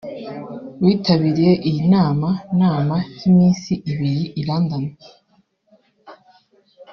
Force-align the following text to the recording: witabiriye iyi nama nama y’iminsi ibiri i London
witabiriye 0.83 1.53
iyi 1.67 1.81
nama 1.93 2.29
nama 2.61 2.95
y’iminsi 3.19 3.71
ibiri 3.91 4.23
i 4.41 4.41
London 4.47 4.83